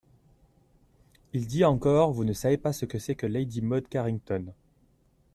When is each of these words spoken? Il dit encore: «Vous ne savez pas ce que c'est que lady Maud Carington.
Il 1.31 1.45
dit 1.45 1.63
encore: 1.63 2.11
«Vous 2.11 2.23
ne 2.23 2.33
savez 2.33 2.57
pas 2.57 2.73
ce 2.73 2.85
que 2.85 2.97
c'est 2.97 3.13
que 3.13 3.27
lady 3.27 3.61
Maud 3.61 3.87
Carington. 3.87 4.51